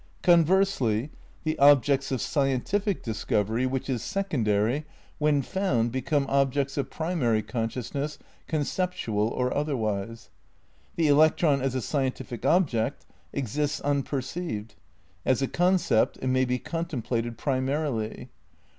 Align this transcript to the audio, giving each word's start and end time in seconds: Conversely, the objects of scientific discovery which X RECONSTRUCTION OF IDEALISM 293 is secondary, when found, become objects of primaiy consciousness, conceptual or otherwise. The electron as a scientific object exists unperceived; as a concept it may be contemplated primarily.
Conversely, 0.23 1.11
the 1.43 1.59
objects 1.59 2.11
of 2.11 2.21
scientific 2.21 3.03
discovery 3.03 3.67
which 3.67 3.83
X 3.87 4.01
RECONSTRUCTION 4.15 4.39
OF 4.41 4.47
IDEALISM 4.47 4.83
293 5.19 5.29
is 5.29 5.43
secondary, 5.43 5.43
when 5.43 5.43
found, 5.43 5.91
become 5.91 6.25
objects 6.27 6.75
of 6.77 6.89
primaiy 6.89 7.47
consciousness, 7.47 8.17
conceptual 8.47 9.27
or 9.27 9.55
otherwise. 9.55 10.31
The 10.95 11.07
electron 11.07 11.61
as 11.61 11.75
a 11.75 11.83
scientific 11.83 12.43
object 12.43 13.05
exists 13.31 13.79
unperceived; 13.81 14.73
as 15.23 15.43
a 15.43 15.47
concept 15.47 16.17
it 16.19 16.25
may 16.29 16.45
be 16.45 16.57
contemplated 16.57 17.37
primarily. 17.37 18.31